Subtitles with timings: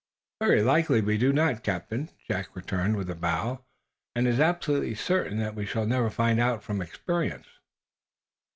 [0.41, 3.63] "Very likely we do not, Captain," Jack returned, with a bow.
[4.15, 7.45] "And it is absolutely certain that we shall never find out from experience."